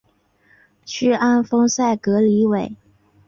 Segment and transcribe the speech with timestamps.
[0.83, 2.75] 屈安丰塞格里韦。